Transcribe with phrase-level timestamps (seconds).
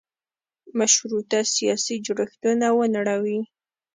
[0.79, 3.39] مشروطه سیاسي جوړښتونه ونړوي.